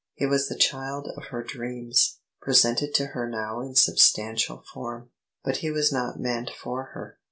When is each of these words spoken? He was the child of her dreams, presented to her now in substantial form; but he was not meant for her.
He 0.15 0.25
was 0.25 0.47
the 0.49 0.57
child 0.57 1.07
of 1.15 1.25
her 1.25 1.43
dreams, 1.43 2.17
presented 2.41 2.95
to 2.95 3.05
her 3.13 3.29
now 3.29 3.61
in 3.61 3.75
substantial 3.75 4.63
form; 4.73 5.11
but 5.43 5.57
he 5.57 5.69
was 5.69 5.91
not 5.93 6.19
meant 6.19 6.49
for 6.49 6.85
her. 6.95 7.19